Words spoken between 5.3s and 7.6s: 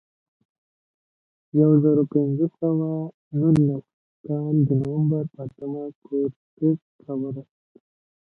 په اتمه کورټز راورسېد.